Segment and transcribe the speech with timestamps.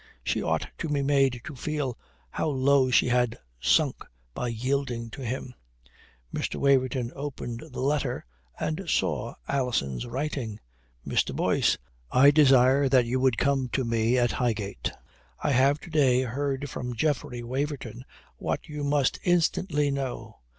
[0.23, 1.95] She ought to be made to feel
[2.31, 5.53] how low she had sunk by yielding to him.
[6.33, 6.55] Mr.
[6.55, 8.25] Waverton opened the letter
[8.59, 10.59] and saw Alison's writing:
[11.05, 11.35] "MR.
[11.35, 11.77] BOYCE,
[12.09, 14.91] I desire that you would come to me at Highgate.
[15.39, 18.03] I have to day heard from Geoffrey Waverton
[18.37, 20.37] what you must instantly know.